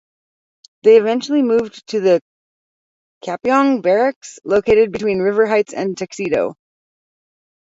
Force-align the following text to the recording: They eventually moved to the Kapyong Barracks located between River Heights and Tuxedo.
They 0.81 0.97
eventually 0.97 1.43
moved 1.43 1.85
to 1.89 1.99
the 1.99 2.23
Kapyong 3.23 3.83
Barracks 3.83 4.39
located 4.43 4.91
between 4.91 5.19
River 5.19 5.45
Heights 5.45 5.75
and 5.75 5.95
Tuxedo. 5.95 6.55